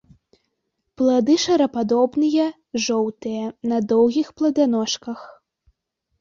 [1.01, 2.47] Плады шарападобныя,
[2.87, 5.19] жоўтыя, на доўгіх пладаножках.